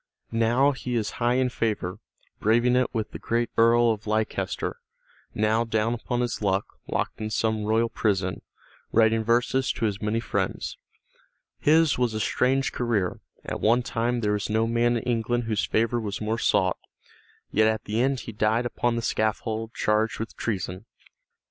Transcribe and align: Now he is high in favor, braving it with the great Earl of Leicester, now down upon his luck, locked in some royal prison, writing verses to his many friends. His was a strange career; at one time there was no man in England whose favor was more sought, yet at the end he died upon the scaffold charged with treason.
Now 0.33 0.71
he 0.71 0.95
is 0.95 1.11
high 1.21 1.35
in 1.35 1.49
favor, 1.49 1.99
braving 2.39 2.75
it 2.75 2.89
with 2.91 3.11
the 3.11 3.19
great 3.19 3.51
Earl 3.55 3.91
of 3.91 4.07
Leicester, 4.07 4.79
now 5.35 5.63
down 5.63 5.93
upon 5.93 6.21
his 6.21 6.41
luck, 6.41 6.65
locked 6.87 7.21
in 7.21 7.29
some 7.29 7.65
royal 7.65 7.87
prison, 7.87 8.41
writing 8.91 9.23
verses 9.23 9.71
to 9.73 9.85
his 9.85 10.01
many 10.01 10.19
friends. 10.19 10.75
His 11.59 11.99
was 11.99 12.15
a 12.15 12.19
strange 12.19 12.71
career; 12.71 13.19
at 13.45 13.61
one 13.61 13.83
time 13.83 14.21
there 14.21 14.31
was 14.33 14.49
no 14.49 14.65
man 14.65 14.97
in 14.97 15.03
England 15.03 15.43
whose 15.43 15.65
favor 15.65 15.99
was 16.01 16.19
more 16.19 16.39
sought, 16.39 16.79
yet 17.51 17.67
at 17.67 17.83
the 17.83 18.01
end 18.01 18.21
he 18.21 18.31
died 18.31 18.65
upon 18.65 18.95
the 18.95 19.03
scaffold 19.03 19.71
charged 19.75 20.17
with 20.19 20.35
treason. 20.35 20.87